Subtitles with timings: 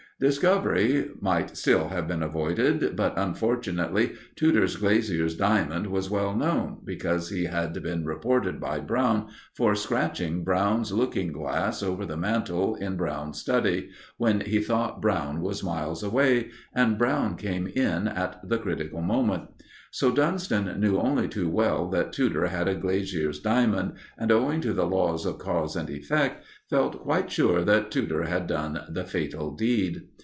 [0.19, 7.29] Discovery might still have been avoided, but, unfortunately, Tudor's glazier's diamond was well known, because
[7.29, 12.97] he had been reported by Brown for scratching Brown's looking glass over the mantelpiece in
[12.97, 18.59] Brown's study, when he thought Brown was miles away, and Brown came in at the
[18.59, 19.47] critical moment.
[19.93, 24.71] So Dunston knew only too well that Tudor had a glazier's diamond, and, owing to
[24.71, 29.51] the laws of cause and effect, felt quite sure that Tudor had done the fatal
[29.53, 30.03] deed.